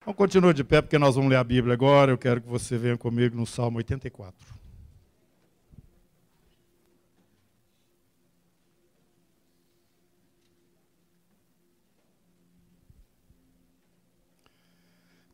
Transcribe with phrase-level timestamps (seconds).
[0.00, 2.10] Então continua de pé, porque nós vamos ler a Bíblia agora.
[2.10, 4.34] Eu quero que você venha comigo no Salmo 84.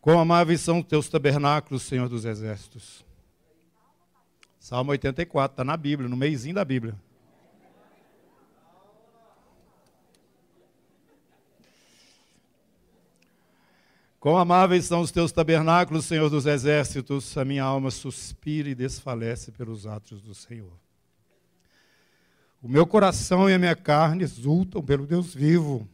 [0.01, 3.05] Quão amáveis são os teus tabernáculos, Senhor dos Exércitos.
[4.59, 6.95] Salmo 84, está na Bíblia, no meizinho da Bíblia.
[14.27, 17.39] Quão amáveis são os teus tabernáculos, Senhor dos Exércitos.
[17.39, 20.73] A minha alma suspira e desfalece pelos atos do Senhor.
[22.61, 25.89] O meu coração e a minha carne exultam pelo Deus vivo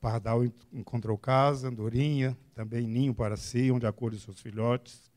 [0.00, 5.10] pardal encontrou casa, andorinha, também ninho para si, onde acolhe seus filhotes.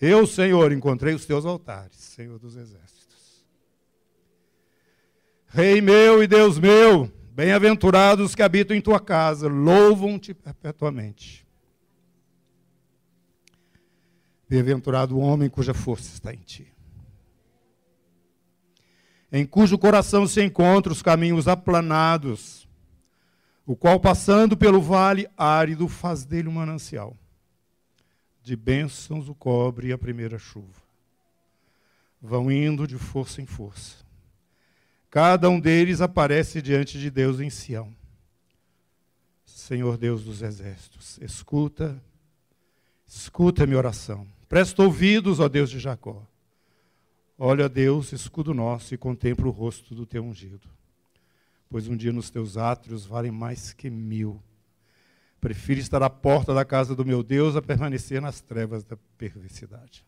[0.00, 3.44] Eu, Senhor, encontrei os teus altares, Senhor dos exércitos.
[5.48, 11.46] Rei meu e Deus meu, bem-aventurados que habitam em tua casa, louvam-te perpetuamente.
[14.48, 16.66] Bem-aventurado o homem cuja força está em ti,
[19.30, 22.66] em cujo coração se encontram os caminhos aplanados,
[23.66, 27.14] o qual, passando pelo vale árido, faz dele um manancial.
[28.42, 30.80] De bênçãos o cobre a primeira chuva.
[32.22, 34.05] Vão indo de força em força.
[35.16, 37.90] Cada um deles aparece diante de Deus em Sião.
[39.46, 41.98] Senhor Deus dos exércitos, escuta,
[43.06, 44.28] escuta minha oração.
[44.46, 46.22] Presta ouvidos, ó Deus de Jacó.
[47.38, 50.68] Olha, Deus, escudo nosso, e contempla o rosto do teu ungido
[51.70, 54.40] pois um dia nos teus átrios valem mais que mil.
[55.40, 60.04] Prefiro estar à porta da casa do meu Deus a permanecer nas trevas da perversidade.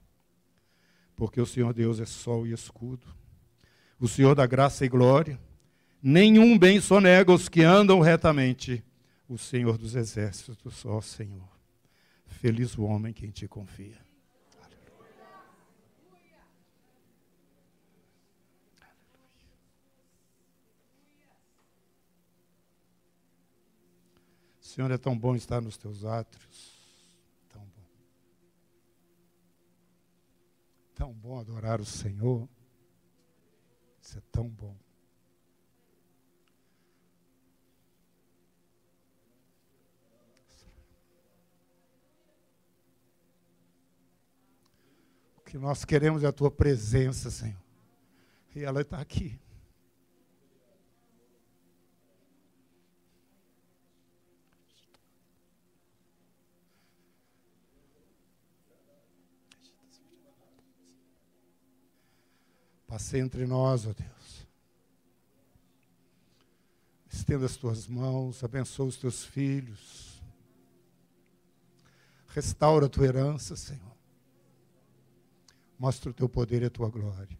[1.16, 3.06] Porque o Senhor Deus é sol e escudo,
[4.00, 5.38] o Senhor da graça e glória.
[6.02, 8.84] Nenhum bem sonega os que andam retamente.
[9.28, 11.48] O Senhor dos exércitos, ó Senhor.
[12.26, 13.98] Feliz o homem que em ti confia.
[24.60, 26.78] Senhor, é tão bom estar nos teus átrios.
[27.48, 27.88] Tão bom.
[30.94, 32.48] Tão bom adorar o Senhor.
[34.16, 34.76] É tão bom.
[45.36, 47.56] O que nós queremos é a tua presença, Senhor.
[48.54, 49.38] E ela está aqui.
[62.88, 64.48] Passe entre nós, ó Deus.
[67.10, 70.22] Estenda as tuas mãos, abençoa os teus filhos.
[72.28, 73.94] Restaura a tua herança, Senhor.
[75.78, 77.38] Mostra o teu poder e a tua glória.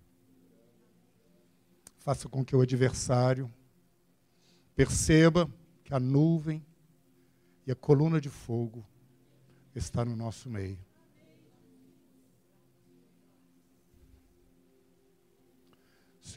[1.97, 3.51] Faça com que o adversário
[4.77, 5.51] perceba
[5.83, 6.65] que a nuvem
[7.67, 8.87] e a coluna de fogo
[9.75, 10.88] está no nosso meio.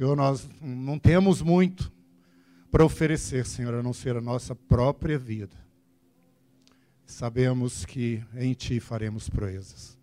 [0.01, 1.93] Senhor, nós não temos muito
[2.71, 5.55] para oferecer, Senhor, a não ser a nossa própria vida.
[7.05, 9.95] Sabemos que em Ti faremos proezas.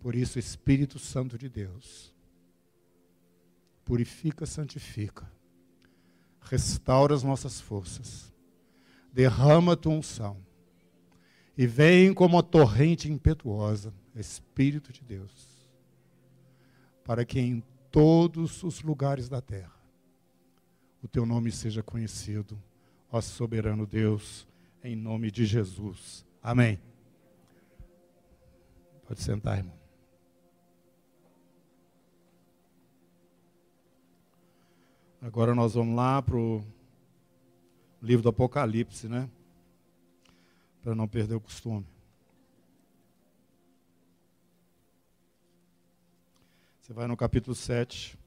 [0.00, 2.14] Por isso, Espírito Santo de Deus,
[3.84, 5.30] purifica, santifica,
[6.40, 8.32] restaura as nossas forças,
[9.12, 10.38] derrama a tua unção
[11.58, 15.68] e vem como a torrente impetuosa, Espírito de Deus,
[17.04, 19.74] para que em todos os lugares da terra.
[21.02, 22.60] O teu nome seja conhecido,
[23.10, 24.46] ó soberano Deus,
[24.82, 26.24] em nome de Jesus.
[26.42, 26.78] Amém.
[29.06, 29.80] Pode sentar, irmão.
[35.22, 36.64] Agora nós vamos lá para o
[38.00, 39.28] livro do Apocalipse, né?
[40.82, 41.86] Para não perder o costume.
[46.90, 48.18] Você vai no capítulo 7.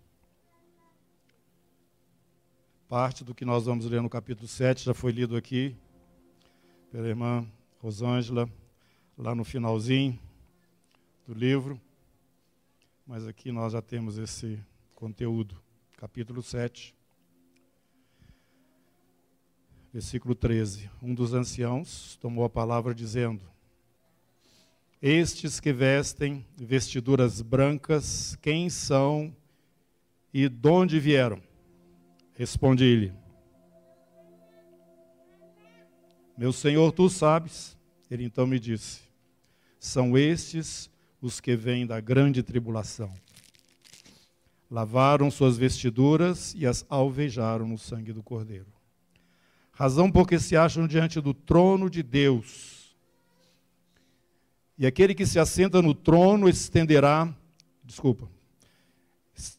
[2.88, 5.76] Parte do que nós vamos ler no capítulo 7 já foi lido aqui
[6.90, 7.46] pela irmã
[7.82, 8.50] Rosângela,
[9.18, 10.18] lá no finalzinho
[11.28, 11.78] do livro.
[13.06, 14.58] Mas aqui nós já temos esse
[14.96, 15.62] conteúdo.
[15.98, 16.96] Capítulo 7,
[19.92, 20.90] versículo 13.
[21.02, 23.44] Um dos anciãos tomou a palavra dizendo:
[25.06, 29.36] estes que vestem vestiduras brancas, quem são
[30.34, 31.42] e de onde vieram?
[32.34, 33.12] Responde-lhe.
[36.38, 37.78] Meu senhor, tu sabes.
[38.10, 39.02] Ele então me disse:
[39.78, 40.90] São estes
[41.22, 43.14] os que vêm da grande tribulação.
[44.72, 48.72] Lavaram suas vestiduras e as alvejaram no sangue do Cordeiro.
[49.74, 52.73] Razão porque se acham diante do trono de Deus.
[54.78, 57.34] E aquele que se assenta no trono estenderá,
[57.84, 58.30] desculpa,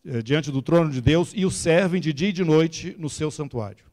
[0.05, 3.09] eh, diante do trono de Deus e o servem de dia e de noite no
[3.09, 3.85] seu santuário.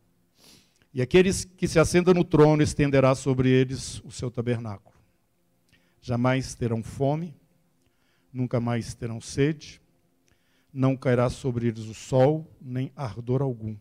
[0.94, 4.96] E aqueles que se assentam no trono estenderá sobre eles o seu tabernáculo.
[6.02, 7.36] Jamais terão fome,
[8.34, 9.80] nunca mais terão sede,
[10.74, 13.76] não cairá sobre eles o sol, nem ardor algum.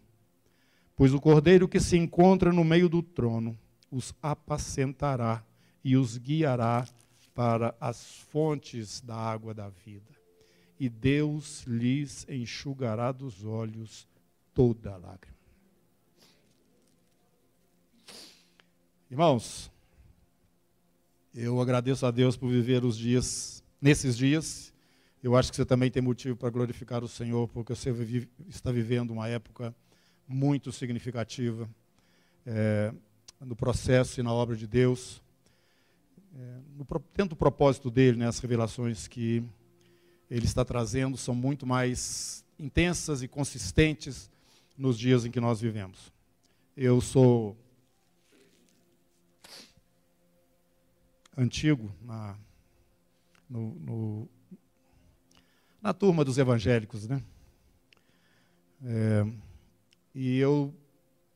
[0.94, 3.58] Pois o cordeiro que se encontra no meio do trono
[3.90, 5.42] os apacentará
[5.82, 6.86] e os guiará
[7.40, 10.14] para as fontes da água da vida.
[10.78, 14.06] E Deus lhes enxugará dos olhos
[14.52, 15.38] toda lágrima.
[19.10, 19.72] Irmãos,
[21.34, 24.70] eu agradeço a Deus por viver os dias, nesses dias.
[25.22, 28.70] Eu acho que você também tem motivo para glorificar o Senhor, porque você vive, está
[28.70, 29.74] vivendo uma época
[30.28, 31.66] muito significativa
[32.44, 32.92] é,
[33.40, 35.22] no processo e na obra de Deus.
[36.34, 39.42] É, no, dentro do propósito dele, né, as revelações que
[40.30, 44.30] ele está trazendo são muito mais intensas e consistentes
[44.76, 46.12] nos dias em que nós vivemos.
[46.76, 47.56] Eu sou
[51.36, 52.36] antigo, na,
[53.48, 54.28] no, no,
[55.82, 57.22] na turma dos evangélicos, né?
[58.84, 59.26] É,
[60.14, 60.74] e eu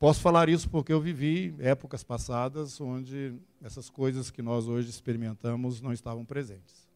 [0.05, 5.81] posso falar isso porque eu vivi épocas passadas onde essas coisas que nós hoje experimentamos
[5.81, 6.87] não estavam presentes.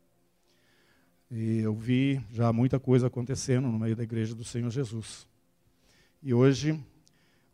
[1.31, 5.27] E eu vi já muita coisa acontecendo no meio da igreja do Senhor Jesus.
[6.23, 6.79] E hoje,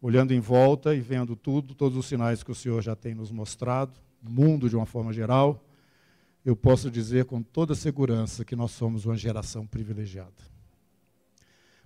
[0.03, 3.31] olhando em volta e vendo tudo, todos os sinais que o Senhor já tem nos
[3.31, 5.65] mostrado, mundo de uma forma geral,
[6.45, 10.54] eu posso dizer com toda segurança que nós somos uma geração privilegiada.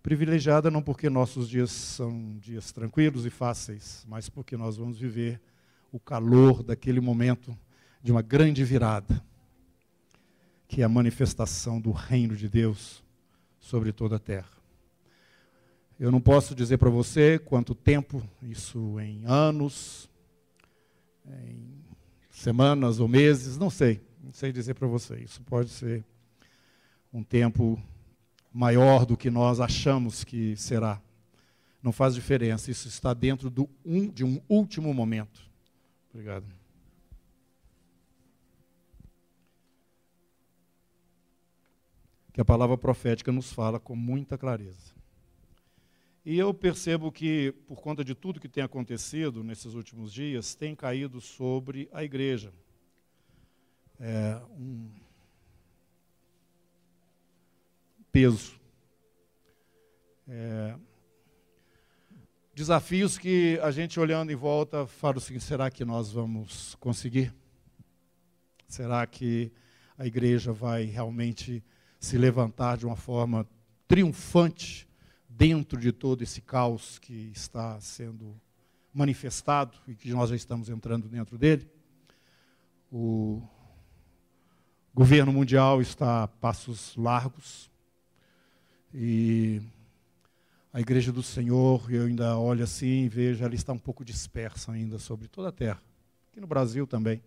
[0.03, 5.41] Privilegiada não porque nossos dias são dias tranquilos e fáceis, mas porque nós vamos viver
[5.91, 7.57] o calor daquele momento
[8.03, 9.23] de uma grande virada,
[10.69, 13.03] que é a manifestação do reino de Deus
[13.59, 14.59] sobre toda a terra.
[15.99, 20.09] Eu não posso dizer para você quanto tempo, isso em anos,
[21.27, 21.85] em
[22.31, 25.17] semanas ou meses, não sei, não sei dizer para você.
[25.19, 26.05] Isso pode ser
[27.13, 27.83] um tempo
[28.59, 31.01] maior do que nós achamos que será.
[31.81, 35.41] Não faz diferença, isso está dentro do um, de um último momento.
[36.11, 36.45] Obrigado.
[42.33, 44.93] Que a palavra profética nos fala com muita clareza.
[46.25, 50.75] E eu percebo que, por conta de tudo que tem acontecido nesses últimos dias, tem
[50.75, 52.53] caído sobre a igreja.
[54.01, 54.91] É, um
[60.27, 60.75] É,
[62.53, 67.33] desafios que a gente olhando em volta fala seguinte: será que nós vamos conseguir?
[68.67, 69.53] Será que
[69.97, 71.63] a igreja vai realmente
[72.01, 73.47] se levantar de uma forma
[73.87, 74.89] triunfante
[75.29, 78.41] dentro de todo esse caos que está sendo
[78.93, 81.71] manifestado e que nós já estamos entrando dentro dele.
[82.91, 83.43] O
[84.93, 87.71] governo mundial está a passos largos
[88.93, 89.61] e
[90.73, 94.73] a igreja do Senhor, eu ainda olho assim e vejo, ela está um pouco dispersa
[94.73, 95.83] ainda sobre toda a terra.
[96.31, 97.23] Aqui no Brasil também,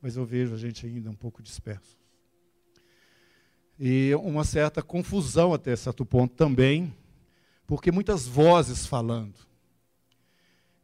[0.00, 1.98] mas eu vejo a gente ainda um pouco disperso.
[3.78, 6.94] E uma certa confusão até certo ponto também,
[7.66, 9.34] porque muitas vozes falando.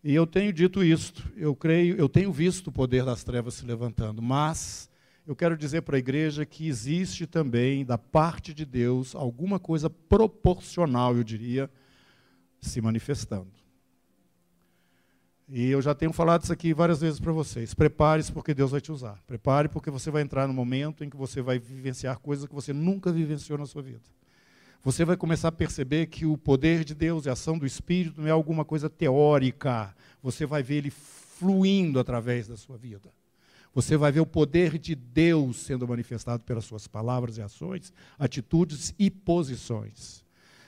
[0.02, 3.64] E eu tenho dito isto, eu creio, eu tenho visto o poder das trevas se
[3.64, 4.88] levantando, mas
[5.26, 9.90] eu quero dizer para a igreja que existe também da parte de Deus alguma coisa
[9.90, 11.70] proporcional, eu diria,
[12.60, 13.50] se manifestando.
[15.48, 17.72] E eu já tenho falado isso aqui várias vezes para vocês.
[17.72, 19.22] Prepare-se porque Deus vai te usar.
[19.26, 22.72] Prepare porque você vai entrar no momento em que você vai vivenciar coisas que você
[22.72, 24.16] nunca vivenciou na sua vida
[24.86, 28.20] você vai começar a perceber que o poder de Deus e a ação do Espírito
[28.20, 29.92] não é alguma coisa teórica.
[30.22, 33.10] Você vai ver ele fluindo através da sua vida.
[33.76, 38.92] Você vai ver o poder de Deus sendo manifestado pelas suas palavras e ações, atitudes
[38.98, 40.24] e posições.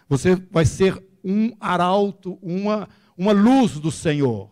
[0.09, 4.49] Você vai ser um arauto, uma, uma luz do Senhor.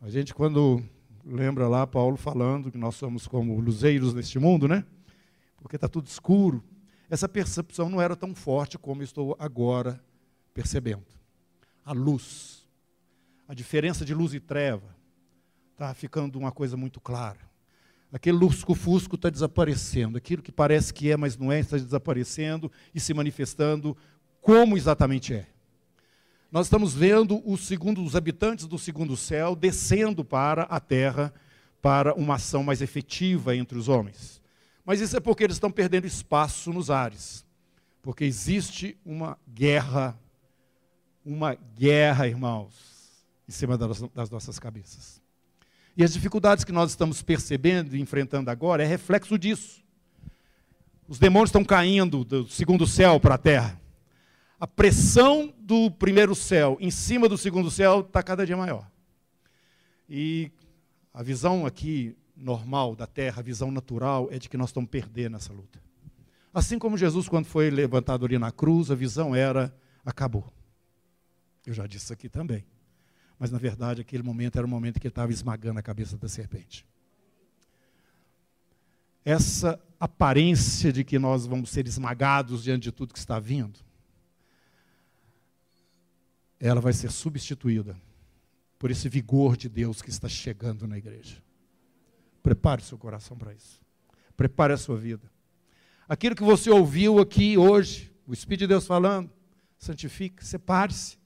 [0.00, 0.82] A gente, quando
[1.24, 4.84] lembra lá Paulo falando que nós somos como luzeiros neste mundo, né?
[5.62, 6.62] Porque está tudo escuro
[7.08, 10.02] essa percepção não era tão forte como estou agora
[10.52, 11.06] percebendo.
[11.84, 12.68] A luz,
[13.46, 14.95] a diferença de luz e treva,
[15.76, 17.38] está ficando uma coisa muito clara.
[18.10, 20.16] Aquele lusco-fusco está desaparecendo.
[20.16, 23.94] Aquilo que parece que é, mas não é, está desaparecendo e se manifestando
[24.40, 25.46] como exatamente é.
[26.50, 31.34] Nós estamos vendo os, segundo, os habitantes do segundo céu descendo para a terra
[31.82, 34.40] para uma ação mais efetiva entre os homens.
[34.82, 37.44] Mas isso é porque eles estão perdendo espaço nos ares.
[38.00, 40.18] Porque existe uma guerra,
[41.22, 42.72] uma guerra, irmãos,
[43.46, 45.25] em cima das, das nossas cabeças.
[45.96, 49.82] E as dificuldades que nós estamos percebendo e enfrentando agora é reflexo disso.
[51.08, 53.80] Os demônios estão caindo do segundo céu para a terra.
[54.60, 58.90] A pressão do primeiro céu em cima do segundo céu está cada dia maior.
[60.08, 60.52] E
[61.14, 65.36] a visão aqui normal da terra, a visão natural, é de que nós estamos perdendo
[65.36, 65.80] essa luta.
[66.52, 69.74] Assim como Jesus, quando foi levantado ali na cruz, a visão era:
[70.04, 70.52] acabou.
[71.64, 72.64] Eu já disse aqui também
[73.38, 76.28] mas na verdade aquele momento era o momento que ele estava esmagando a cabeça da
[76.28, 76.86] serpente.
[79.24, 83.80] Essa aparência de que nós vamos ser esmagados diante de tudo que está vindo,
[86.60, 88.00] ela vai ser substituída
[88.78, 91.42] por esse vigor de Deus que está chegando na igreja.
[92.42, 93.80] Prepare seu coração para isso.
[94.36, 95.30] Prepare a sua vida.
[96.08, 99.30] Aquilo que você ouviu aqui hoje, o Espírito de Deus falando,
[99.78, 101.18] santifique, separe-se.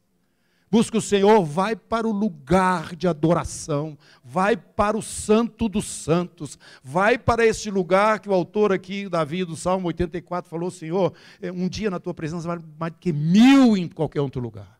[0.71, 6.57] Busca o Senhor, vai para o lugar de adoração, vai para o santo dos santos,
[6.81, 11.13] vai para este lugar que o autor aqui, Davi, do Salmo 84, falou: Senhor,
[11.43, 14.79] é, um dia na tua presença vale mais do que mil em qualquer outro lugar.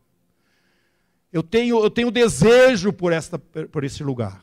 [1.31, 4.41] Eu tenho, eu tenho desejo por, esta, por esse lugar.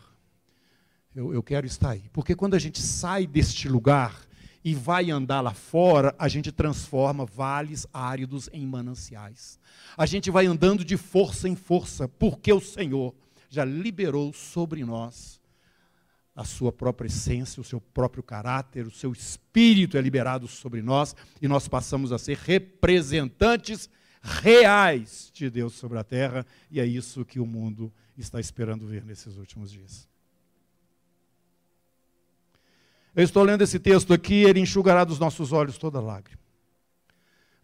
[1.16, 2.04] Eu, eu quero estar aí.
[2.12, 4.27] Porque quando a gente sai deste lugar,
[4.64, 9.58] e vai andar lá fora, a gente transforma vales áridos em mananciais.
[9.96, 13.14] A gente vai andando de força em força, porque o Senhor
[13.48, 15.40] já liberou sobre nós
[16.34, 21.14] a sua própria essência, o seu próprio caráter, o seu espírito é liberado sobre nós
[21.42, 23.90] e nós passamos a ser representantes
[24.22, 29.04] reais de Deus sobre a terra, e é isso que o mundo está esperando ver
[29.04, 30.08] nesses últimos dias.
[33.14, 36.40] Eu estou lendo esse texto aqui, ele enxugará dos nossos olhos toda lágrima.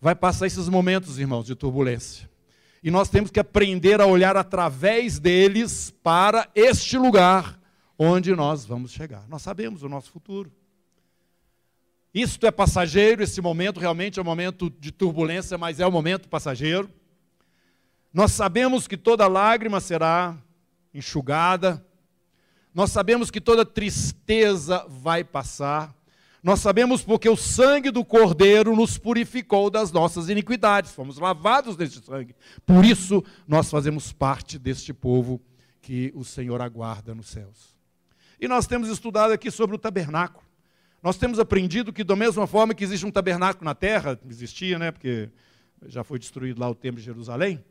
[0.01, 2.29] Vai passar esses momentos, irmãos, de turbulência.
[2.83, 7.59] E nós temos que aprender a olhar através deles para este lugar
[7.99, 9.27] onde nós vamos chegar.
[9.29, 10.53] Nós sabemos o nosso futuro.
[12.13, 16.29] Isto é passageiro, esse momento realmente é um momento de turbulência, mas é um momento
[16.29, 16.91] passageiro.
[18.13, 20.37] Nós sabemos que toda lágrima será
[20.93, 21.85] enxugada,
[22.75, 25.95] nós sabemos que toda tristeza vai passar.
[26.43, 30.91] Nós sabemos porque o sangue do Cordeiro nos purificou das nossas iniquidades.
[30.91, 32.35] Fomos lavados deste sangue.
[32.67, 35.41] Por isso, nós fazemos parte deste povo
[35.81, 37.77] que o Senhor aguarda nos céus.
[38.41, 40.45] E nós temos estudado aqui sobre o tabernáculo.
[41.01, 44.91] Nós temos aprendido que, da mesma forma que existe um tabernáculo na terra, existia, né,
[44.91, 45.31] porque
[45.87, 47.63] já foi destruído lá o templo de Jerusalém,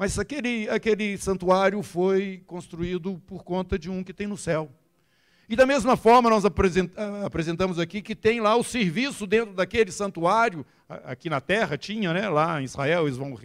[0.00, 4.72] mas aquele, aquele santuário foi construído por conta de um que tem no céu.
[5.46, 6.42] E da mesma forma, nós
[7.22, 12.30] apresentamos aqui que tem lá o serviço dentro daquele santuário, aqui na terra tinha, né?
[12.30, 13.38] lá em Israel, eles vão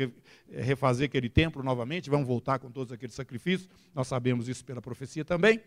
[0.50, 5.26] refazer aquele templo novamente, vão voltar com todos aqueles sacrifícios, nós sabemos isso pela profecia
[5.26, 5.60] também.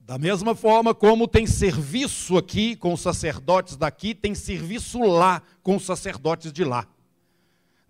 [0.00, 5.76] Da mesma forma como tem serviço aqui com os sacerdotes daqui, tem serviço lá com
[5.76, 6.88] os sacerdotes de lá.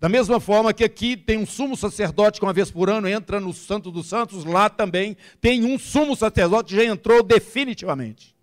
[0.01, 3.39] Da mesma forma que aqui tem um sumo sacerdote que uma vez por ano entra
[3.39, 8.35] no Santo dos Santos, lá também tem um sumo sacerdote que já entrou definitivamente.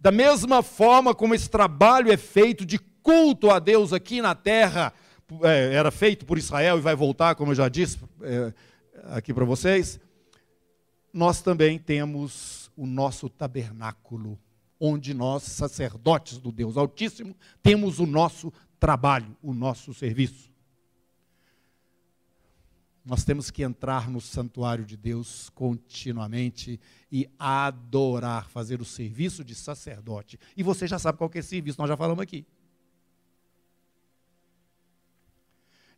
[0.00, 4.94] Da mesma forma como esse trabalho é feito de culto a Deus aqui na terra,
[5.42, 8.50] é, era feito por Israel e vai voltar, como eu já disse é,
[9.10, 10.00] aqui para vocês,
[11.12, 14.38] nós também temos o nosso tabernáculo,
[14.80, 20.52] onde nós, sacerdotes do Deus Altíssimo, temos o nosso trabalho, o nosso serviço.
[23.04, 26.78] Nós temos que entrar no santuário de Deus continuamente
[27.10, 30.38] e adorar, fazer o serviço de sacerdote.
[30.54, 32.44] E você já sabe qual é esse serviço, nós já falamos aqui.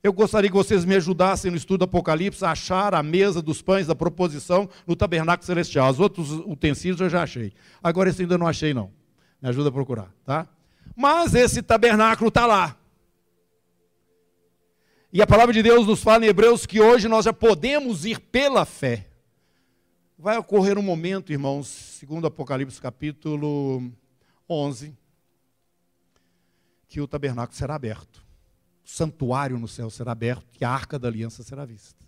[0.02, 3.60] Eu gostaria que vocês me ajudassem no estudo do Apocalipse a achar a mesa dos
[3.60, 5.90] pães da proposição no tabernáculo celestial.
[5.90, 7.52] Os outros utensílios eu já achei.
[7.82, 8.90] Agora esse ainda não achei, não.
[9.42, 10.48] Me ajuda a procurar, tá?
[11.00, 12.76] Mas esse tabernáculo está lá.
[15.10, 18.20] E a palavra de Deus nos fala em Hebreus que hoje nós já podemos ir
[18.20, 19.08] pela fé.
[20.18, 23.90] Vai ocorrer um momento, irmãos, segundo Apocalipse capítulo
[24.46, 24.94] 11,
[26.86, 28.22] que o tabernáculo será aberto.
[28.84, 31.98] O santuário no céu será aberto e a arca da aliança será vista.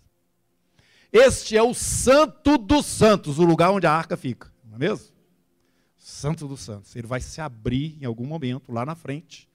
[1.11, 5.12] Este é o Santo dos Santos, o lugar onde a arca fica, não é mesmo?
[6.03, 6.93] Santo dos Santos.
[6.97, 9.47] Ele vai se abrir em algum momento lá na frente.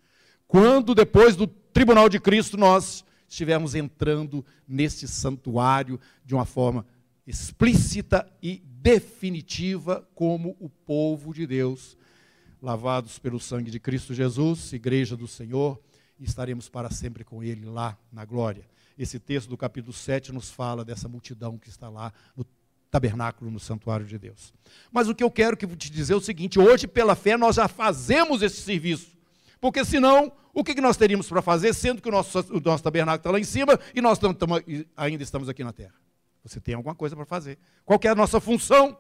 [0.46, 6.86] Quando depois do tribunal de Cristo nós estivermos entrando nesse santuário de uma forma
[7.26, 11.98] explícita e definitiva como o povo de Deus,
[12.62, 15.78] lavados pelo sangue de Cristo Jesus, igreja do Senhor,
[16.18, 18.66] e estaremos para sempre com ele lá na glória.
[18.98, 22.46] Esse texto do capítulo 7 nos fala dessa multidão que está lá no
[22.90, 24.52] tabernáculo, no santuário de Deus.
[24.90, 27.56] Mas o que eu quero que te dizer é o seguinte: hoje, pela fé, nós
[27.56, 29.16] já fazemos esse serviço.
[29.60, 33.18] Porque senão, o que nós teríamos para fazer, sendo que o nosso, o nosso tabernáculo
[33.18, 34.18] está lá em cima e nós
[34.96, 35.94] ainda estamos aqui na terra?
[36.44, 37.58] Você tem alguma coisa para fazer.
[37.84, 38.96] Qual é a nossa função?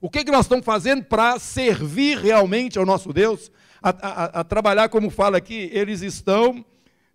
[0.00, 3.50] O que, que nós estamos fazendo para servir realmente ao nosso Deus?
[3.82, 6.64] A, a, a, trabalhar, como fala aqui, eles estão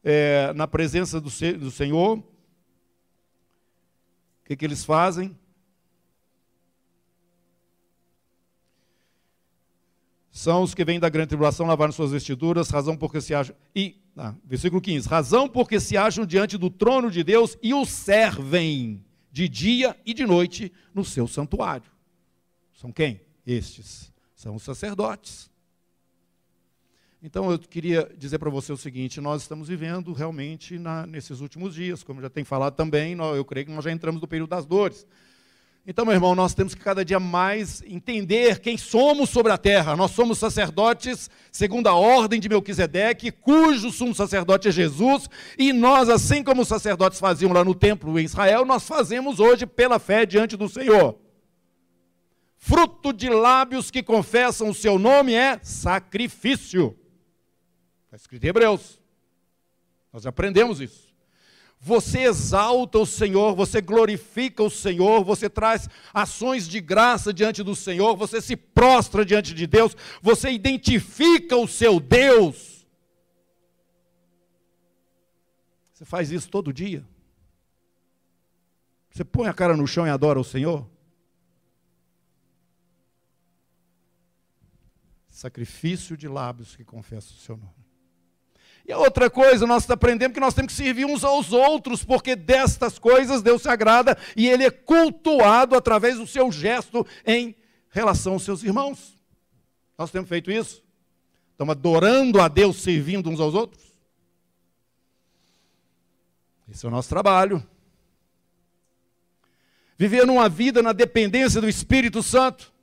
[0.04, 2.18] é, na presença do, do Senhor.
[2.18, 2.24] O
[4.46, 5.38] que, que eles fazem?
[10.32, 13.54] São os que vêm da grande tribulação lavaram suas vestiduras, razão porque se acham.
[13.76, 17.86] E, ah, versículo 15: razão porque se acham diante do trono de Deus e o
[17.86, 21.92] servem de dia e de noite no seu santuário.
[22.74, 23.20] São quem?
[23.46, 24.12] Estes.
[24.34, 25.52] São os sacerdotes.
[27.22, 31.76] Então eu queria dizer para você o seguinte: nós estamos vivendo realmente na, nesses últimos
[31.76, 34.66] dias, como já tem falado também, eu creio que nós já entramos no período das
[34.66, 35.06] dores.
[35.86, 39.96] Então, meu irmão, nós temos que cada dia mais entender quem somos sobre a terra.
[39.96, 46.08] Nós somos sacerdotes segundo a ordem de Melquisedeque, cujo sumo sacerdote é Jesus, e nós,
[46.08, 50.24] assim como os sacerdotes faziam lá no templo em Israel, nós fazemos hoje pela fé
[50.24, 51.18] diante do Senhor.
[52.58, 56.96] Fruto de lábios que confessam o seu nome é sacrifício.
[58.06, 59.02] Está escrito em Hebreus.
[60.14, 61.11] Nós aprendemos isso
[61.84, 67.76] você exalta o Senhor, você glorifica o Senhor, você traz ações de graça diante do
[67.76, 72.86] Senhor, você se prostra diante de Deus, você identifica o seu Deus.
[75.92, 77.04] Você faz isso todo dia?
[79.10, 80.88] Você põe a cara no chão e adora o Senhor?
[85.28, 87.81] Sacrifício de lábios que confessa o seu nome.
[88.88, 92.36] E a outra coisa, nós aprendemos que nós temos que servir uns aos outros, porque
[92.36, 97.56] destas coisas Deus se agrada e Ele é cultuado através do seu gesto em
[97.90, 99.16] relação aos seus irmãos.
[99.98, 100.84] Nós temos feito isso?
[101.52, 103.84] Estamos adorando a Deus, servindo uns aos outros?
[106.72, 107.64] Esse é o nosso trabalho.
[109.98, 112.74] Viver numa vida na dependência do Espírito Santo,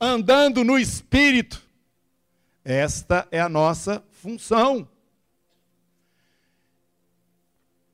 [0.00, 1.62] andando no Espírito.
[2.64, 4.88] Esta é a nossa função.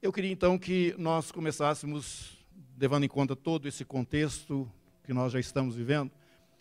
[0.01, 2.39] Eu queria então que nós começássemos,
[2.79, 4.71] levando em conta todo esse contexto
[5.03, 6.13] que nós já estamos vivendo,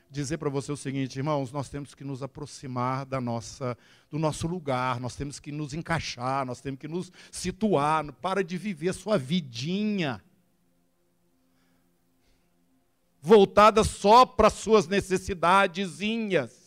[0.09, 3.77] dizer para você o seguinte, irmãos, nós temos que nos aproximar da nossa,
[4.09, 8.57] do nosso lugar, nós temos que nos encaixar, nós temos que nos situar, para de
[8.57, 10.19] viver sua vidinha
[13.21, 16.58] voltada só para suas necessidadezinhas.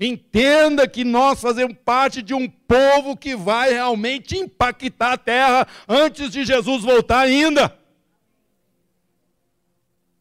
[0.00, 6.30] Entenda que nós fazemos parte de um povo que vai realmente impactar a terra antes
[6.30, 7.78] de Jesus voltar ainda.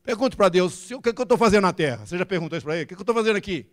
[0.03, 2.05] Pergunte para Deus, o que, é que eu estou fazendo na terra?
[2.05, 2.83] Você já perguntou isso para ele?
[2.83, 3.65] O que, é que eu estou fazendo aqui?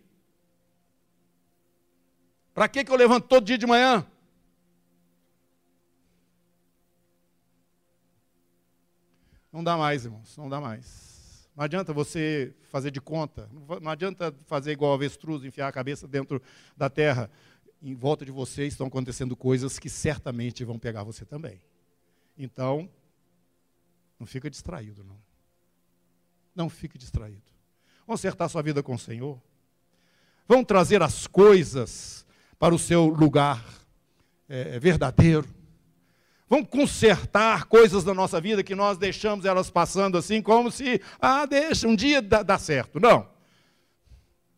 [2.53, 4.05] Para que, que eu levanto todo dia de manhã?
[9.51, 11.16] Não dá mais, irmãos, não dá mais.
[11.57, 13.49] Não adianta você fazer de conta,
[13.81, 16.39] não adianta fazer igual avestruz, enfiar a cabeça dentro
[16.77, 17.31] da terra.
[17.81, 21.59] Em volta de você estão acontecendo coisas que certamente vão pegar você também.
[22.37, 22.87] Então,
[24.19, 25.17] não fica distraído, não.
[26.53, 27.41] Não fique distraído.
[28.05, 29.41] Vamos acertar sua vida com o Senhor.
[30.47, 32.23] Vamos trazer as coisas
[32.59, 33.65] para o seu lugar
[34.47, 35.56] é, verdadeiro.
[36.49, 41.45] Vamos consertar coisas da nossa vida que nós deixamos elas passando assim, como se, ah,
[41.45, 42.99] deixa, um dia dá, dá certo.
[42.99, 43.27] Não.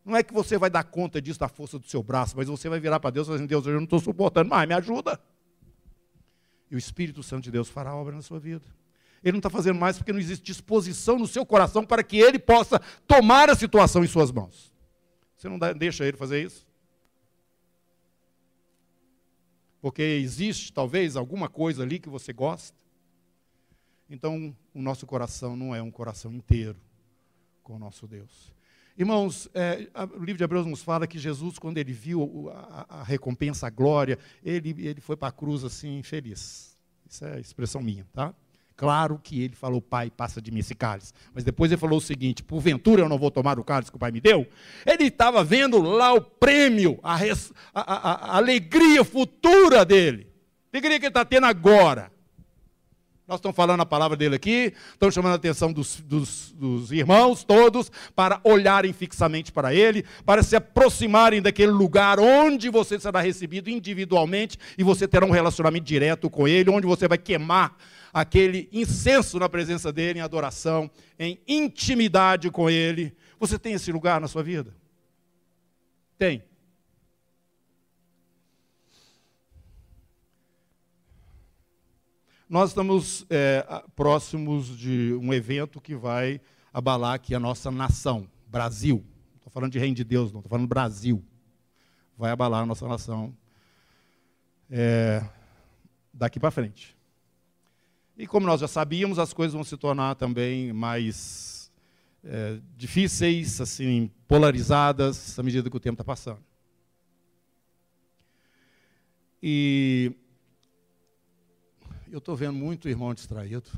[0.05, 2.69] Não é que você vai dar conta disso da força do seu braço, mas você
[2.69, 5.19] vai virar para Deus e falar assim, Deus, eu não estou suportando mais, me ajuda.
[6.69, 8.65] E o Espírito Santo de Deus fará obra na sua vida.
[9.23, 12.37] Ele não está fazendo mais porque não existe disposição no seu coração para que ele
[12.37, 14.71] possa tomar a situação em suas mãos.
[15.35, 16.68] Você não deixa ele fazer isso?
[19.81, 22.77] Porque existe talvez alguma coisa ali que você gosta.
[24.09, 26.77] Então, o nosso coração não é um coração inteiro
[27.63, 28.51] com o nosso Deus.
[28.97, 29.87] Irmãos, é,
[30.17, 33.69] o livro de Hebreus nos fala que Jesus, quando ele viu a, a recompensa, a
[33.69, 36.77] glória, ele, ele foi para a cruz assim, feliz.
[37.09, 38.33] Isso é expressão minha, tá?
[38.79, 41.11] Claro que ele falou, pai, passa de mim esse cálice.
[41.35, 43.99] Mas depois ele falou o seguinte: porventura eu não vou tomar o cálice que o
[43.99, 44.47] pai me deu?
[44.85, 50.27] Ele estava vendo lá o prêmio, a, res, a, a, a alegria futura dele.
[50.71, 52.09] Alegria que ele está tendo agora.
[53.29, 57.43] Nós estamos falando a palavra dele aqui, estamos chamando a atenção dos, dos, dos, irmãos
[57.43, 63.69] todos para olharem fixamente para ele, para se aproximarem daquele lugar onde você será recebido
[63.69, 67.77] individualmente e você terá um relacionamento direto com ele, onde você vai queimar
[68.11, 70.89] aquele incenso na presença dele, em adoração,
[71.19, 73.15] em intimidade com ele.
[73.39, 74.73] Você tem esse lugar na sua vida?
[76.17, 76.48] Tem.
[82.49, 83.63] Nós estamos é,
[83.95, 86.41] próximos de um evento que vai
[86.73, 89.05] abalar aqui a nossa nação, Brasil.
[89.35, 91.23] Estou falando de reino de Deus, não, estou falando Brasil.
[92.17, 93.37] Vai abalar a nossa nação
[94.67, 95.23] é,
[96.11, 96.97] daqui para frente.
[98.17, 101.71] E como nós já sabíamos, as coisas vão se tornar também mais
[102.23, 106.43] é, difíceis, assim, polarizadas, à medida que o tempo está passando.
[109.39, 110.15] E
[112.11, 113.69] eu estou vendo muito irmão distraído.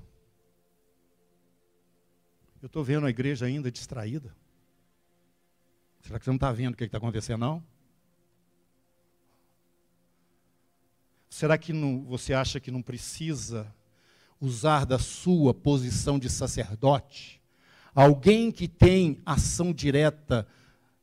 [2.61, 4.35] Eu estou vendo a igreja ainda distraída.
[6.01, 7.63] Será que você não está vendo o que está acontecendo, não?
[11.29, 13.73] Será que não, você acha que não precisa
[14.39, 17.41] usar da sua posição de sacerdote?
[17.93, 20.47] Alguém que tem ação direta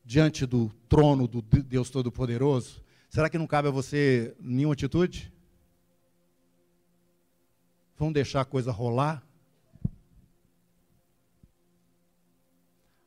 [0.05, 2.83] diante do trono do Deus Todo-Poderoso?
[3.11, 5.33] Será que não cabe a você nenhuma atitude?
[7.99, 9.27] Vão deixar a coisa rolar?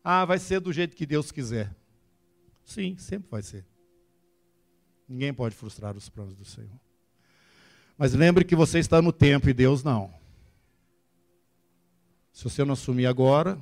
[0.04, 1.74] Ah, vai ser do jeito que Deus quiser.
[2.66, 3.66] Sim, sempre vai ser.
[5.08, 6.80] Ninguém pode frustrar os planos do Senhor.
[7.98, 10.14] Mas lembre que você está no tempo e Deus não.
[12.34, 13.58] Se você não assumir agora,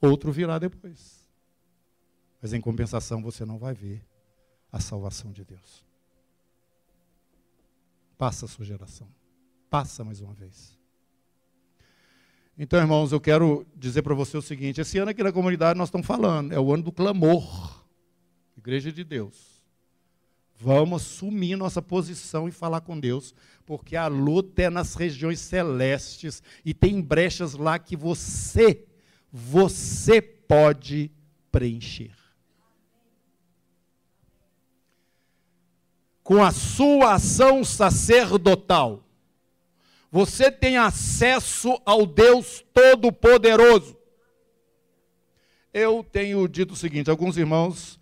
[0.00, 1.28] outro virá depois.
[2.42, 4.04] Mas em compensação você não vai ver
[4.72, 5.84] a salvação de Deus.
[8.18, 9.08] Passa a sua geração.
[9.74, 10.78] Passa mais uma vez.
[12.56, 15.88] Então, irmãos, eu quero dizer para você o seguinte: esse ano aqui na comunidade nós
[15.88, 17.84] estamos falando, é o ano do clamor.
[18.56, 19.64] Igreja de Deus.
[20.54, 23.34] Vamos assumir nossa posição e falar com Deus,
[23.66, 28.86] porque a luta é nas regiões celestes e tem brechas lá que você,
[29.32, 31.10] você pode
[31.50, 32.14] preencher.
[36.22, 39.03] Com a sua ação sacerdotal,
[40.14, 43.96] você tem acesso ao Deus Todo-Poderoso.
[45.72, 47.98] Eu tenho dito o seguinte: alguns irmãos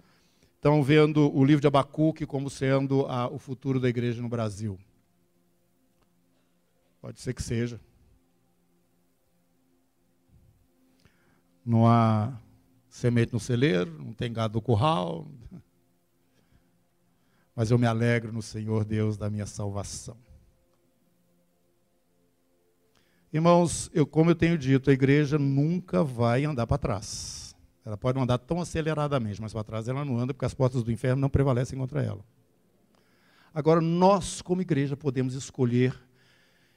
[0.57, 4.79] estão vendo o livro de Abacuque como sendo a, o futuro da igreja no Brasil.
[7.01, 7.81] Pode ser que seja.
[11.64, 12.38] Não há
[12.90, 15.27] semente no celeiro, não tem gado no curral.
[17.57, 20.32] Mas eu me alegro no Senhor Deus da minha salvação.
[23.33, 27.57] Irmãos, eu, como eu tenho dito, a igreja nunca vai andar para trás.
[27.85, 30.92] Ela pode andar tão aceleradamente, mas para trás ela não anda, porque as portas do
[30.92, 32.25] inferno não prevalecem contra ela.
[33.55, 35.99] Agora, nós, como igreja, podemos escolher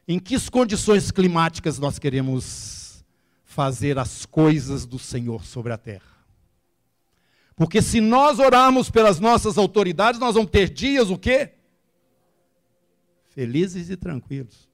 [0.07, 3.03] em que condições climáticas nós queremos
[3.43, 6.15] fazer as coisas do Senhor sobre a terra.
[7.55, 11.53] Porque se nós orarmos pelas nossas autoridades, nós vamos ter dias o quê?
[13.29, 14.69] Felizes e tranquilos.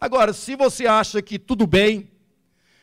[0.00, 2.10] Agora, se você acha que tudo bem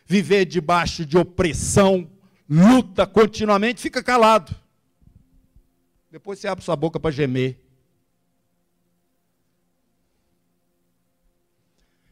[0.05, 2.09] viver debaixo de opressão,
[2.49, 4.53] luta continuamente, fica calado.
[6.11, 7.59] Depois você abre sua boca para gemer.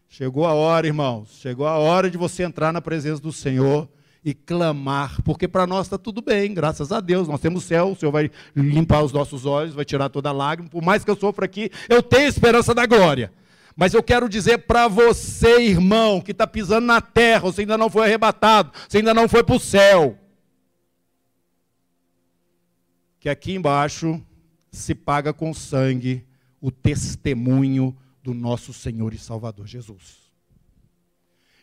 [0.08, 3.89] Chegou a hora, irmãos, chegou a hora de você entrar na presença do Senhor
[4.24, 7.28] e clamar, porque para nós está tudo bem, graças a Deus.
[7.28, 10.70] Nós temos céu, o Senhor vai limpar os nossos olhos, vai tirar toda lágrima.
[10.70, 13.34] Por mais que eu sofra aqui, eu tenho esperança da glória.
[13.76, 17.90] Mas eu quero dizer para você, irmão, que está pisando na terra, você ainda não
[17.90, 20.18] foi arrebatado, você ainda não foi para o céu,
[23.20, 24.22] que aqui embaixo
[24.72, 26.26] se paga com sangue
[26.62, 30.24] o testemunho do nosso Senhor e Salvador Jesus.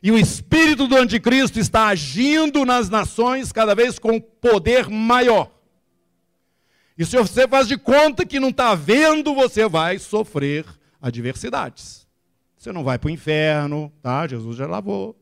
[0.03, 5.51] E o espírito do anticristo está agindo nas nações cada vez com poder maior.
[6.97, 10.67] E se você faz de conta que não está vendo, você vai sofrer
[11.01, 12.00] adversidades.
[12.61, 14.27] Você não vai para o inferno, tá?
[14.27, 15.19] Jesus já lavou.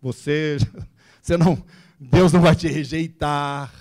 [0.00, 0.56] Você,
[1.20, 1.60] você não,
[1.98, 3.74] Deus não vai te rejeitar,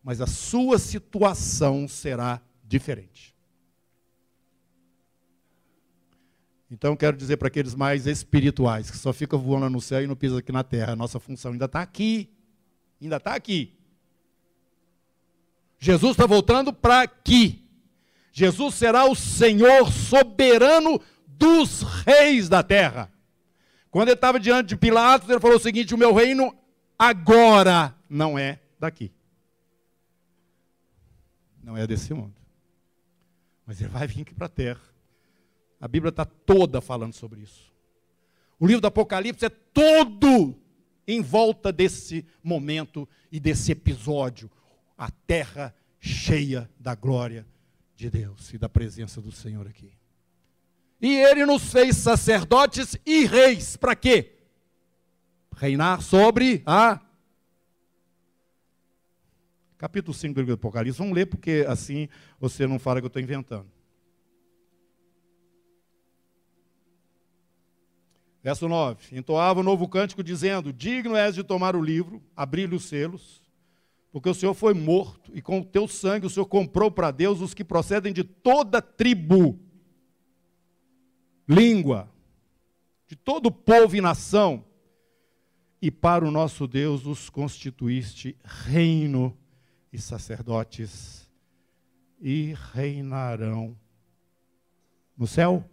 [0.00, 3.34] mas a sua situação será diferente.
[6.70, 10.14] Então, quero dizer para aqueles mais espirituais, que só ficam voando no céu e não
[10.14, 12.32] pisam aqui na terra, a nossa função ainda está aqui.
[13.02, 13.76] Ainda está aqui.
[15.80, 17.68] Jesus está voltando para aqui.
[18.30, 21.00] Jesus será o Senhor soberano
[21.38, 23.12] dos reis da terra.
[23.90, 26.54] Quando ele estava diante de Pilatos, ele falou o seguinte: O meu reino
[26.98, 29.12] agora não é daqui.
[31.62, 32.34] Não é desse mundo.
[33.66, 34.80] Mas ele vai vir aqui para a terra.
[35.80, 37.72] A Bíblia está toda falando sobre isso.
[38.58, 40.56] O livro do Apocalipse é todo
[41.06, 44.50] em volta desse momento e desse episódio.
[44.96, 47.46] A terra cheia da glória
[47.94, 49.92] de Deus e da presença do Senhor aqui.
[51.00, 53.76] E ele nos fez sacerdotes e reis.
[53.76, 54.32] Para quê?
[55.54, 57.00] Reinar sobre a.
[59.76, 60.98] Capítulo 5 do livro do Apocalipse.
[60.98, 62.08] Vamos ler, porque assim
[62.40, 63.70] você não fala que eu estou inventando.
[68.42, 72.84] Verso 9: Entoava um novo cântico, dizendo: Digno és de tomar o livro, abrir-lhe os
[72.84, 73.42] selos,
[74.10, 77.42] porque o Senhor foi morto, e com o teu sangue o Senhor comprou para Deus
[77.42, 79.65] os que procedem de toda tribo
[81.48, 82.10] língua,
[83.06, 84.64] de todo povo e nação,
[85.80, 89.36] e para o nosso Deus os constituíste reino
[89.92, 91.30] e sacerdotes,
[92.20, 93.78] e reinarão
[95.16, 95.68] no céu,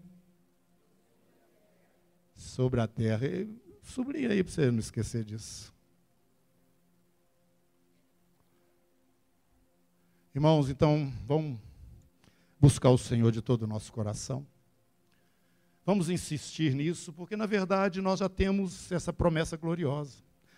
[2.36, 3.26] sobre a terra.
[3.82, 5.74] Sublinha aí para você não esquecer disso.
[10.36, 11.60] Irmãos, então, vamos
[12.60, 14.46] buscar o Senhor de todo o nosso coração.
[15.86, 20.18] Vamos insistir nisso, porque na verdade nós já temos essa promessa gloriosa.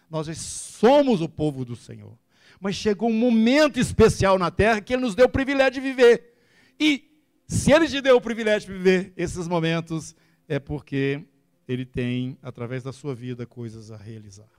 [0.10, 2.16] Nós já somos o povo do Senhor.
[2.60, 6.36] Mas chegou um momento especial na terra que Ele nos deu o privilégio de viver.
[6.80, 7.10] E
[7.48, 10.16] se Ele te deu o privilégio de viver esses momentos,
[10.48, 11.24] é porque
[11.68, 14.50] Ele tem, através da sua vida, coisas a realizar.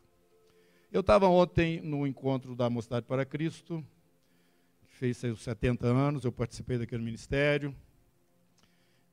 [0.93, 3.85] Eu estava ontem no encontro da Mocidade para Cristo,
[4.83, 7.75] que fez seus 70 anos, eu participei daquele ministério.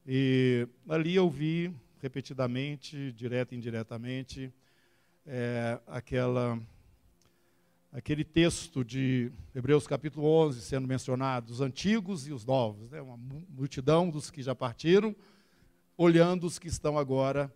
[0.06, 4.54] E ali eu vi repetidamente, direto e indiretamente,
[5.26, 6.60] é, aquela,
[7.90, 13.02] aquele texto de Hebreus capítulo 11 sendo mencionado, os antigos e os novos, né?
[13.02, 13.18] uma
[13.50, 15.16] multidão dos que já partiram,
[15.98, 17.50] olhando os que estão agora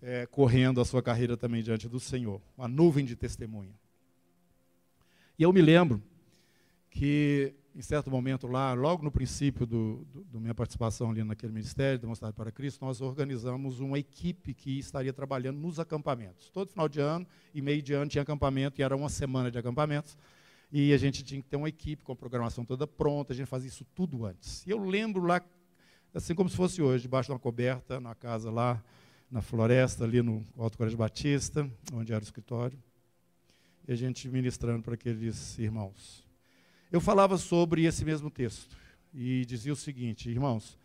[0.00, 3.74] é, correndo a sua carreira também diante do Senhor, uma nuvem de testemunha.
[5.36, 6.00] E eu me lembro
[6.90, 11.52] que em certo momento lá, logo no princípio do, do, do minha participação ali naquele
[11.52, 16.50] ministério, Demonstrado para Cristo, nós organizamos uma equipe que estaria trabalhando nos acampamentos.
[16.50, 19.58] Todo final de ano e meio de ano tinha acampamento, e era uma semana de
[19.58, 20.18] acampamentos.
[20.72, 23.46] E a gente tinha que ter uma equipe com a programação toda pronta, a gente
[23.46, 24.66] fazia isso tudo antes.
[24.66, 25.40] E eu lembro lá,
[26.12, 28.82] assim como se fosse hoje, debaixo de uma coberta, na casa lá,
[29.30, 32.76] na floresta, ali no Alto Colégio Batista, onde era o escritório,
[33.86, 36.27] e a gente ministrando para aqueles irmãos.
[36.90, 38.74] Eu falava sobre esse mesmo texto
[39.12, 40.78] e dizia o seguinte, irmãos,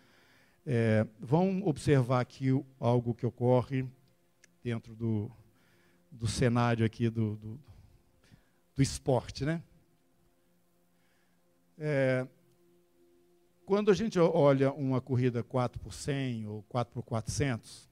[0.65, 3.85] é, vão observar aqui algo que ocorre
[4.61, 5.31] dentro do,
[6.11, 7.59] do cenário aqui do, do,
[8.75, 9.63] do esporte, né?
[11.77, 12.27] É,
[13.65, 17.89] quando a gente olha uma corrida 4 por 100 ou 4 por 400,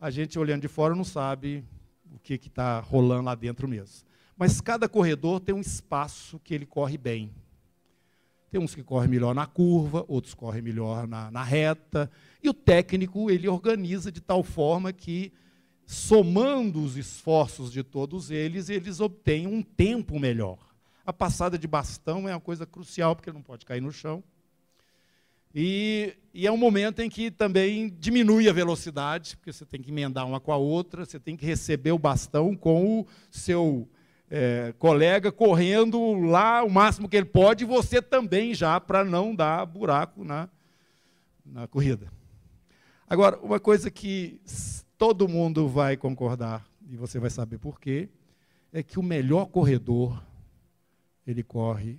[0.00, 1.64] a gente olhando de fora não sabe
[2.12, 4.08] o que está rolando lá dentro mesmo.
[4.40, 7.30] Mas cada corredor tem um espaço que ele corre bem.
[8.50, 12.10] Tem uns que correm melhor na curva, outros correm melhor na, na reta.
[12.42, 15.30] E o técnico, ele organiza de tal forma que,
[15.84, 20.56] somando os esforços de todos eles, eles obtêm um tempo melhor.
[21.04, 24.24] A passada de bastão é uma coisa crucial, porque não pode cair no chão.
[25.54, 29.90] E, e, é um momento em que também diminui a velocidade, porque você tem que
[29.90, 33.86] emendar uma com a outra, você tem que receber o bastão com o seu
[34.30, 39.34] é, colega correndo lá o máximo que ele pode, e você também já, para não
[39.34, 40.48] dar buraco na,
[41.44, 42.10] na corrida.
[43.08, 44.40] Agora, uma coisa que
[44.96, 48.08] todo mundo vai concordar, e você vai saber por quê,
[48.72, 50.22] é que o melhor corredor,
[51.26, 51.98] ele corre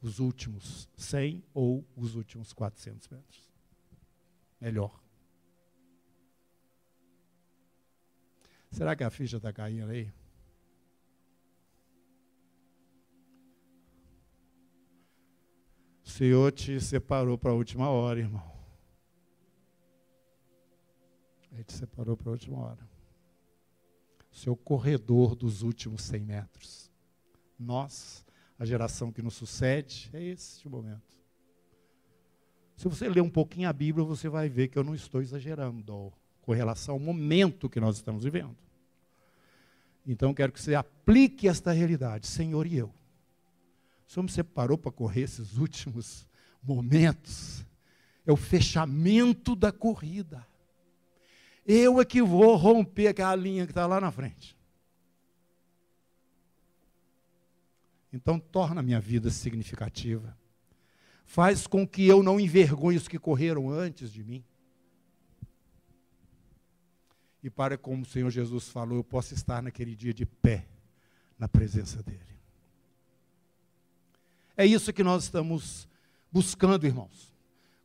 [0.00, 3.50] os últimos 100 ou os últimos 400 metros.
[4.60, 5.00] Melhor.
[8.70, 10.08] Será que a ficha está caindo aí?
[16.16, 18.50] Senhor te separou para a última hora, irmão.
[21.52, 22.88] Ele te separou para a última hora.
[24.32, 26.90] Seu corredor dos últimos 100 metros.
[27.58, 28.24] Nós,
[28.58, 31.18] a geração que nos sucede, é esse o momento.
[32.78, 36.10] Se você ler um pouquinho a Bíblia, você vai ver que eu não estou exagerando
[36.40, 38.56] com relação ao momento que nós estamos vivendo.
[40.06, 42.90] Então, quero que você aplique esta realidade, Senhor e eu.
[44.06, 46.26] O Senhor me separou para correr esses últimos
[46.62, 47.64] momentos.
[48.24, 50.46] É o fechamento da corrida.
[51.64, 54.56] Eu é que vou romper aquela linha que está lá na frente.
[58.12, 60.36] Então, torna a minha vida significativa.
[61.24, 64.44] Faz com que eu não envergonhe os que correram antes de mim.
[67.42, 70.66] E para como o Senhor Jesus falou, eu possa estar naquele dia de pé
[71.38, 72.35] na presença dEle.
[74.56, 75.88] É isso que nós estamos
[76.30, 77.34] buscando, irmãos.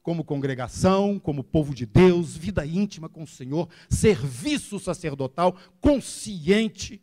[0.02, 7.02] Como congregação, como povo de Deus, vida íntima com o Senhor, serviço sacerdotal consciente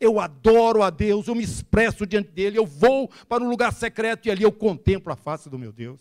[0.00, 4.26] eu adoro a Deus, eu me expresso diante dele, eu vou para um lugar secreto
[4.26, 6.00] e ali eu contemplo a face do meu Deus.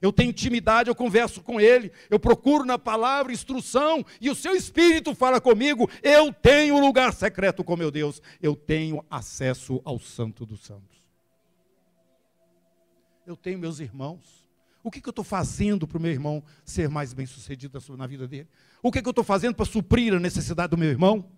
[0.00, 4.54] Eu tenho intimidade, eu converso com ele, eu procuro na palavra instrução e o seu
[4.54, 5.90] espírito fala comigo.
[6.02, 11.05] Eu tenho um lugar secreto com meu Deus, eu tenho acesso ao Santo dos Santos.
[13.26, 14.46] Eu tenho meus irmãos.
[14.82, 18.06] O que, que eu estou fazendo para o meu irmão ser mais bem sucedido na
[18.06, 18.48] vida dele?
[18.80, 21.28] O que, que eu estou fazendo para suprir a necessidade do meu irmão?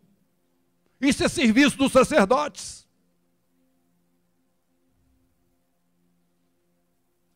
[1.00, 2.86] Isso é serviço dos sacerdotes.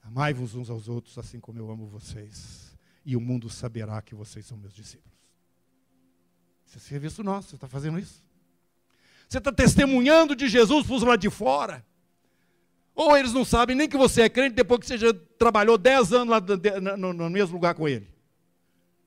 [0.03, 2.77] Amai-vos uns aos outros assim como eu amo vocês.
[3.07, 5.17] E o mundo saberá que vocês são meus discípulos.
[6.67, 8.23] Isso é serviço nosso, você está fazendo isso?
[9.29, 11.83] Você está testemunhando de Jesus para os lá de fora.
[12.95, 16.13] Ou eles não sabem nem que você é crente depois que você já trabalhou dez
[16.13, 18.13] anos lá no mesmo lugar com ele.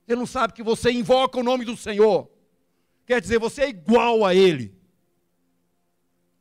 [0.08, 2.30] Ele não sabe que você invoca o nome do Senhor.
[3.06, 4.74] Quer dizer, você é igual a Ele.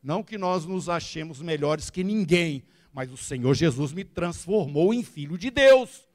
[0.02, 5.02] Não que nós nos achemos melhores que ninguém, mas o Senhor Jesus me transformou em
[5.02, 6.06] filho de Deus.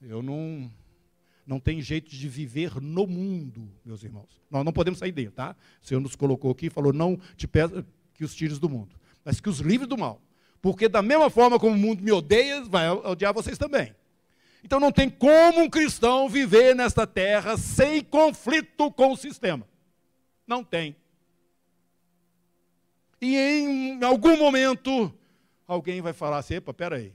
[0.00, 0.70] Eu não
[1.46, 4.42] não tem jeito de viver no mundo, meus irmãos.
[4.50, 5.54] Nós não podemos sair dele, tá?
[5.80, 7.84] O Senhor nos colocou aqui e falou: não te peço
[8.16, 10.20] que os tires do mundo, mas que os livre do mal.
[10.60, 13.94] Porque da mesma forma como o mundo me odeia, vai odiar vocês também.
[14.64, 19.66] Então não tem como um cristão viver nesta terra sem conflito com o sistema.
[20.46, 20.96] Não tem.
[23.20, 25.12] E em algum momento,
[25.66, 27.08] alguém vai falar assim: epa, peraí,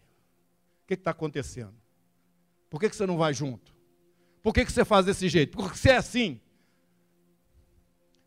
[0.83, 1.75] o que está acontecendo?
[2.69, 3.75] Por que, que você não vai junto?
[4.41, 5.55] Por que, que você faz desse jeito?
[5.57, 6.39] Por que você é assim?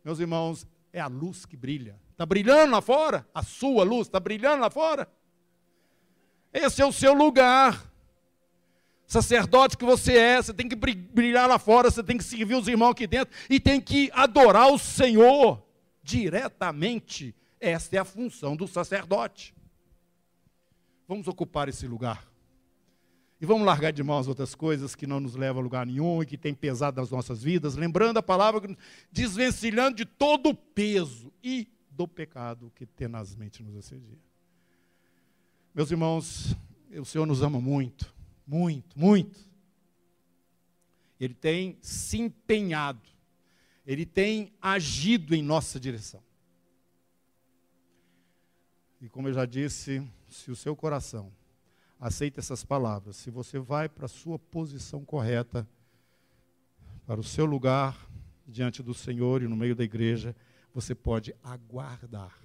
[0.05, 1.99] Meus irmãos, é a luz que brilha.
[2.15, 3.29] Está brilhando lá fora?
[3.35, 5.11] A sua luz está brilhando lá fora?
[6.53, 7.93] Esse é o seu lugar
[9.05, 12.69] sacerdote que você é, você tem que brilhar lá fora, você tem que servir os
[12.69, 15.61] irmãos aqui dentro e tem que adorar o Senhor
[16.05, 17.35] diretamente.
[17.61, 19.53] Esta é a função do sacerdote.
[21.09, 22.25] Vamos ocupar esse lugar.
[23.41, 26.23] E vamos largar de mão as outras coisas que não nos levam a lugar nenhum
[26.23, 28.77] e que tem pesado nas nossas vidas, lembrando a palavra,
[29.11, 34.19] desvencilhando de todo o peso e do pecado que tenazmente nos assedia.
[35.75, 36.57] Meus irmãos,
[36.91, 38.15] o Senhor nos ama muito.
[38.47, 39.39] Muito, muito.
[41.19, 43.09] Ele tem se empenhado,
[43.87, 46.23] ele tem agido em nossa direção.
[49.01, 51.33] E como eu já disse, se o seu coração
[51.99, 55.67] aceita essas palavras, se você vai para a sua posição correta,
[57.07, 58.09] para o seu lugar
[58.47, 60.35] diante do Senhor e no meio da igreja,
[60.75, 62.37] você pode aguardar,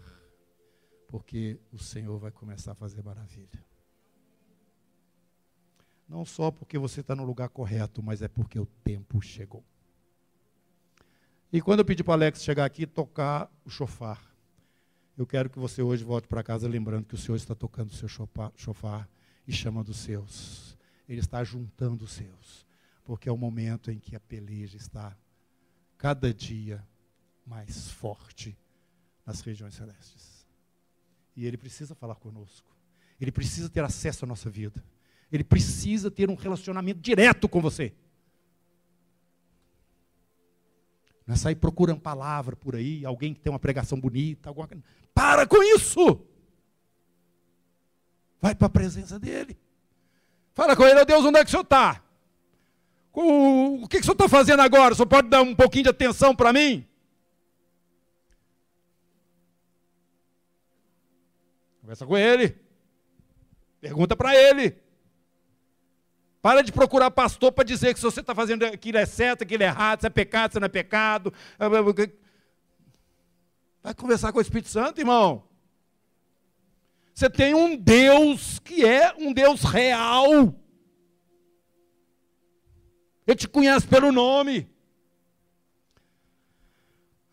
[1.08, 3.65] porque o Senhor vai começar a fazer maravilha.
[6.08, 9.63] Não só porque você está no lugar correto, mas é porque o tempo chegou.
[11.52, 14.24] E quando eu pedi para Alex chegar aqui e tocar o chofar,
[15.18, 17.94] eu quero que você hoje volte para casa lembrando que o Senhor está tocando o
[17.94, 19.10] seu chofar
[19.48, 20.78] e chamando os seus.
[21.08, 22.65] Ele está juntando os seus.
[23.04, 25.18] Porque é o momento em que a peleja está
[25.98, 26.88] cada dia
[27.50, 28.56] mais forte
[29.26, 30.48] nas regiões celestes.
[31.36, 32.70] E ele precisa falar conosco.
[33.20, 34.84] Ele precisa ter acesso à nossa vida.
[35.32, 37.91] Ele precisa ter um relacionamento direto com você.
[41.26, 44.50] Não é sair procurando palavra por aí, alguém que tem uma pregação bonita.
[44.50, 44.70] Alguma...
[45.14, 46.26] Para com isso!
[48.41, 49.58] Vai para a presença dele.
[50.54, 52.04] Fala com ele, oh Deus, onde é que o senhor está?
[53.12, 54.93] O que, que o senhor está fazendo agora?
[54.93, 56.89] O senhor pode dar um pouquinho de atenção para mim?
[61.90, 62.56] Conversa com ele.
[63.82, 64.80] Pergunta para ele.
[66.40, 69.64] Para de procurar pastor para dizer que se você está fazendo aquilo é certo, aquilo
[69.64, 71.34] é errado, se é pecado, se não é pecado.
[73.82, 75.44] Vai conversar com o Espírito Santo, irmão.
[77.16, 80.54] Você tem um Deus que é um Deus real.
[83.26, 84.72] Ele te conhece pelo nome.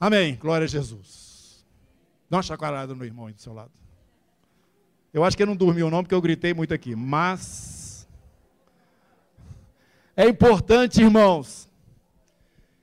[0.00, 0.34] Amém.
[0.36, 1.62] Glória a Jesus.
[2.30, 3.70] Dá uma chacoalhada no irmão aí do seu lado.
[5.16, 6.94] Eu acho que ele não dormiu não, porque eu gritei muito aqui.
[6.94, 8.06] Mas
[10.14, 11.70] é importante, irmãos.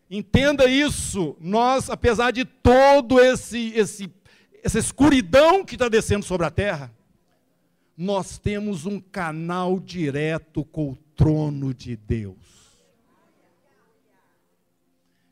[0.09, 1.37] Entenda isso.
[1.39, 4.11] Nós, apesar de todo esse, esse
[4.63, 6.91] essa escuridão que está descendo sobre a terra,
[7.95, 12.79] nós temos um canal direto com o trono de Deus.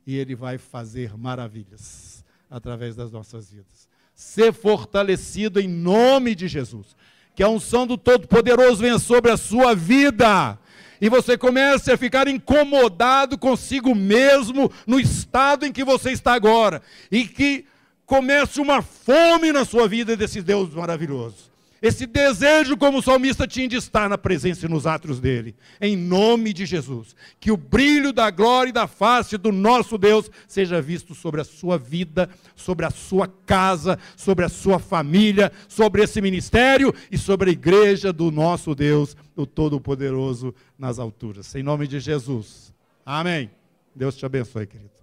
[0.06, 3.90] E Ele vai fazer maravilhas através das nossas vidas
[4.22, 6.96] ser fortalecido em nome de Jesus.
[7.36, 10.60] Que a unção do Todo-Poderoso venha sobre a sua vida.
[11.02, 16.84] E você comece a ficar incomodado consigo mesmo no estado em que você está agora.
[17.12, 17.66] E que
[18.06, 21.51] comece uma fome na sua vida desse Deus maravilhoso
[21.82, 25.98] esse desejo, como o salmista tinha de estar na presença e nos atos dele, em
[25.98, 27.16] nome de Jesus.
[27.40, 31.44] Que o brilho da glória e da face do nosso Deus seja visto sobre a
[31.44, 37.50] sua vida, sobre a sua casa, sobre a sua família, sobre esse ministério e sobre
[37.50, 41.56] a igreja do nosso Deus, o Todo-Poderoso nas alturas.
[41.56, 42.72] Em nome de Jesus.
[43.04, 43.50] Amém.
[43.96, 45.01] Deus te abençoe, querido.